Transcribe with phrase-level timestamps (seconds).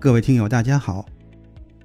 [0.00, 1.08] 各位听友，大家好。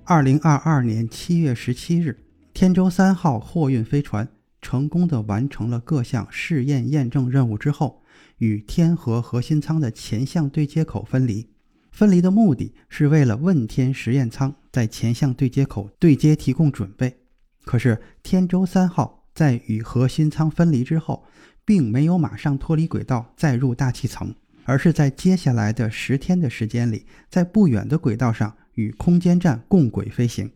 [0.03, 2.15] 二零二二年七月十七日，
[2.53, 4.27] 天舟三号货运飞船
[4.61, 8.03] 成功的完成了各项试验验证任务之后，
[8.37, 11.49] 与天河核心舱的前向对接口分离。
[11.91, 17.17] 分离的目的是为了问天实验舱在前向对接口对接提供准备。
[17.65, 21.25] 可是，天舟三号在与核心舱分离之后，
[21.65, 24.35] 并没有马上脱离轨道再入大气层。
[24.65, 30.51] 而是在接下来的十天的时间里，在不远的轨道上与空间站共轨飞行，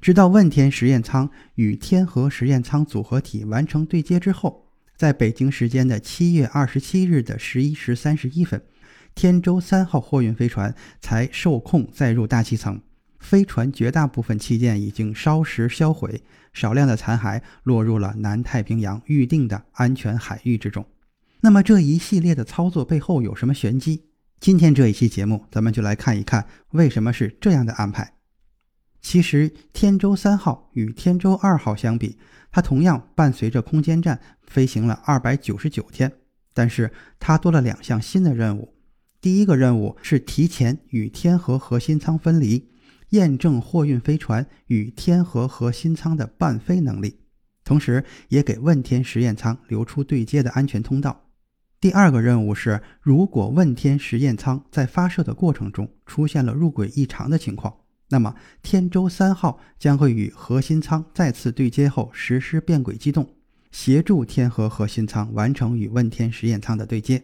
[0.00, 8.62] 直到问天实验舱与天河实验舱组合体完成对接之后，在北京时间的七月二十七日的十一时三十一分，
[9.14, 12.80] 天舟三号货运飞船才受控载入大气层。
[13.20, 20.86] 飞船绝大部分器件已经烧蚀销毁，少量的残骸落入了南太平洋预定的安全海域之中。
[21.40, 24.06] 那么这一系列的操作背后有什么玄机？
[24.40, 28.14] 今天这一期节目，咱们就来看一看为什么是这样的安排。
[29.00, 32.18] 其实，天舟三号与天舟二号相比，
[32.50, 36.12] 它同样伴随着空间站飞行了二百九十九天，
[36.52, 38.74] 但是它多了两项新的任务。
[39.20, 42.68] 第一个任务是提前与天河核心舱分离，
[43.10, 47.20] 验证货运飞船与天河核心舱的伴飞能力，
[47.64, 51.27] 同时也给问天实验舱留出对接的安全通道。
[51.80, 57.72] 第二个任务是，如果问天实验舱在发射的过程中出现了入轨异常的情况，
[58.08, 63.36] 那么天舟三号将会与核心舱再次对接后实施变轨机动，
[63.70, 67.22] 协助天河核心舱完成与问天实验舱的对接。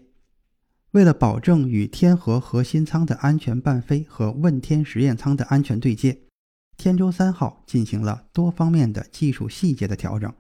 [0.93, 6.17] 为了保证与天河核心舱的安全伴飞和问天实验舱的安全对接，
[6.77, 10.33] 天舟三号进行了多方面的技术细节的调整。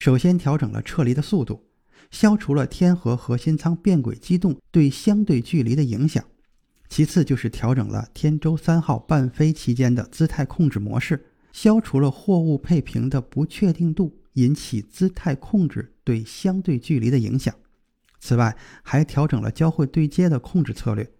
[0.00, 1.70] 首先，调整了撤离的速度。
[2.10, 6.24] 消除了天和核心舱变轨机动对相对距离的影响。
[6.88, 17.54] 其次就是调整了天舟三号伴飞期间的姿态控制模式，消除了货物配平的不确定度引起姿态控制对相对距离的影响。
[18.20, 21.10] 此外，还调整了交会对接的控制策略，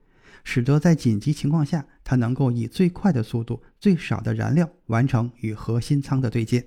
[0.44, 6.64] 使得在紧急情况下，它能够以最快的速度、最少的燃料完成与核心舱的对接。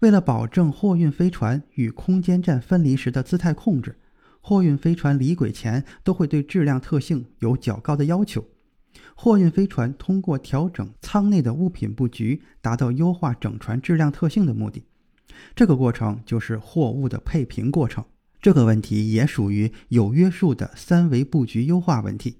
[0.00, 3.96] 为了保证货运飞船与空间站分离时的姿态控制，
[4.40, 8.44] 货运飞船离轨前都会对质量特性有较高的要求。
[9.14, 14.84] 货运飞船通过调整舱内的物品布局，达到优化整船质量特性的目的。
[15.54, 18.04] 这个过程就是货物的配平过程。
[18.40, 22.36] 这个问题也属于有约束的三维布局优化问题。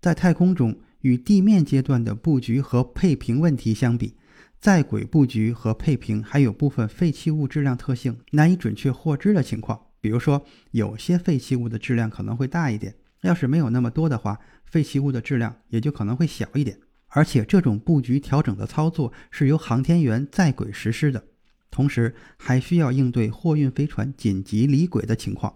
[0.00, 4.14] 在太空中，与地面阶段的布局和配平问题相比，
[4.62, 16.78] 在轨布局和配平还有部分废弃物质量特性难以准确获知的情况，比如说有些废弃物的质量可能会大一点，要是没有那么多的话，废弃物的质量也就可能会小一点。
[17.08, 21.24] 而且这种布局调整的操作是由航天员在轨实施的，
[21.68, 25.52] 同时还需要应对货运飞船紧急离轨的情况。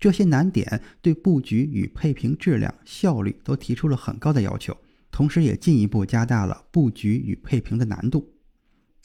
[0.00, 4.74] 这些难点对布局与配平质量效率都提出了很高的要求，
[5.10, 8.26] 同时也进一步加大了布局与配平的难度。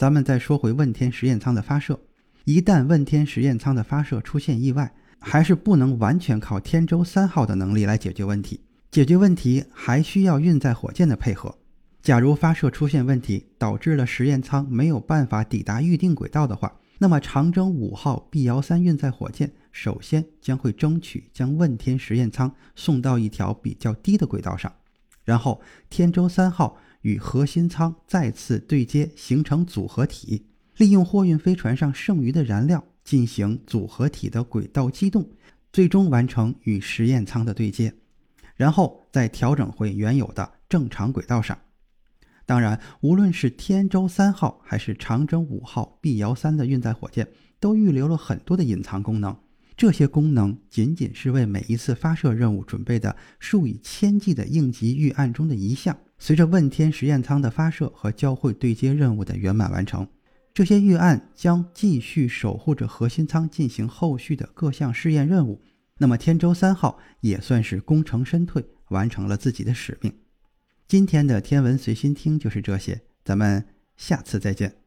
[0.03, 1.97] 咱们再说回问天实验舱的发射，
[2.43, 8.59] 一旦问天实验舱的发射出现意外，还是不能完全靠天舟三号的能力来解决问题。
[8.91, 11.57] 解决问题还需要运载火箭的配合。
[12.01, 24.69] 假如发射出现问题，导致了实验舱没有办法抵达预定轨道的话，那么长征五号 B 遥三运载火箭首先将会争取将问天实验舱送到一条比较低的轨道上，
[25.23, 26.77] 然后天舟三号。
[27.03, 30.45] 与核心舱再次对接，形成组合体，
[30.75, 35.29] 利用货运飞船上剩余的燃料进行组合体的轨道机动，
[35.71, 37.93] 最终完成与实验舱的对接，
[38.55, 41.57] 然后再调整回原有的正常轨道上。
[42.45, 47.27] 当然，无论是天舟三号还是长征五号 B 遥三的运载火箭，
[47.59, 49.37] 都预留了很多的隐藏功能。
[49.75, 55.97] 这些功能仅仅是为每一次发射任务准备的数以千计的应急预案中的一项。
[56.25, 60.07] 随着问天实验舱的发射和交会对接任务的圆满完成，
[60.53, 65.61] 这些预案将继续守护着核心舱进行后续的各项试验任务，
[65.97, 70.13] 那么天舟三号也算是功成身退，完成了自己的使命。
[70.87, 73.65] 今天的天文随心听就是这些，咱们
[73.97, 74.82] 下次再见。